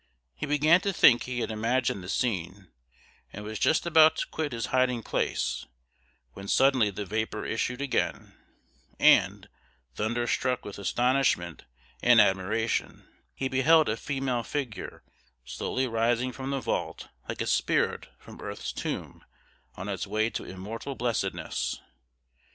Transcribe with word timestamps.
He 0.33 0.47
began 0.47 0.81
to 0.81 0.91
think 0.91 1.21
he 1.25 1.41
had 1.41 1.51
imagined 1.51 2.03
the 2.03 2.09
scene, 2.09 2.71
and 3.31 3.45
was 3.45 3.59
just 3.59 3.85
about 3.85 4.15
to 4.15 4.27
quit 4.29 4.51
his 4.51 4.65
hiding 4.73 5.03
place, 5.03 5.67
when 6.33 6.47
suddenly 6.47 6.89
the 6.89 7.05
vapour 7.05 7.45
issued 7.45 7.81
again, 7.81 8.33
and, 8.99 9.47
thunder 9.93 10.25
struck 10.25 10.65
with 10.65 10.79
astonishment 10.79 11.65
and 12.01 12.19
admiration, 12.19 13.07
he 13.35 13.47
beheld 13.47 13.87
a 13.87 13.95
female 13.95 14.41
figure 14.41 15.03
slowly 15.45 15.85
rising 15.85 16.31
from 16.31 16.49
the 16.49 16.59
vault 16.61 17.09
like 17.29 17.39
a 17.41 17.45
spirit 17.45 18.07
from 18.17 18.41
earth's 18.41 18.73
tomb 18.73 19.23
on 19.75 19.87
its 19.87 20.07
way 20.07 20.31
to 20.31 20.43
immortal 20.43 20.95
blessedness! 20.95 21.79